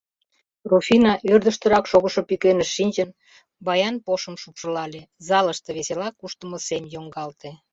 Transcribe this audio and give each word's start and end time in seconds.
Руфина, 0.69 1.13
ӧрдыжтырак 1.33 1.85
шогышо 1.91 2.21
пӱкеныш 2.29 2.69
шинчын, 2.77 3.09
баян 3.65 3.95
пошым 4.05 4.35
шупшылале, 4.41 5.01
залыште 5.27 5.69
весела 5.77 6.07
куштымо 6.19 6.57
сем 6.67 6.83
йоҥгалте. 6.93 7.49